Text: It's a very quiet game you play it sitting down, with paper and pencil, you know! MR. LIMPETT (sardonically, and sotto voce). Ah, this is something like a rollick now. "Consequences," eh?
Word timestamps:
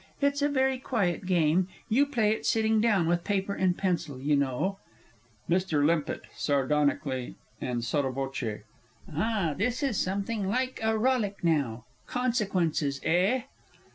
It's 0.19 0.41
a 0.41 0.49
very 0.49 0.79
quiet 0.79 1.27
game 1.27 1.67
you 1.87 2.07
play 2.07 2.31
it 2.31 2.43
sitting 2.43 2.81
down, 2.81 3.05
with 3.05 3.23
paper 3.23 3.53
and 3.53 3.77
pencil, 3.77 4.19
you 4.19 4.35
know! 4.35 4.79
MR. 5.47 5.85
LIMPETT 5.85 6.23
(sardonically, 6.35 7.35
and 7.61 7.83
sotto 7.83 8.11
voce). 8.11 8.61
Ah, 9.13 9.53
this 9.55 9.83
is 9.83 9.99
something 9.99 10.47
like 10.47 10.79
a 10.81 10.97
rollick 10.97 11.43
now. 11.43 11.85
"Consequences," 12.07 12.99
eh? 13.03 13.43